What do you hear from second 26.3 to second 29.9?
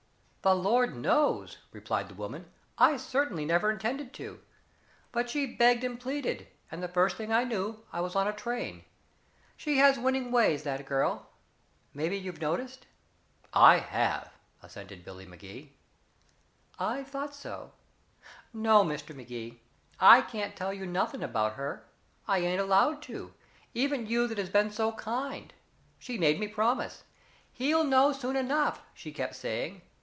me promise. 'He'll know soon enough,' she kept saying.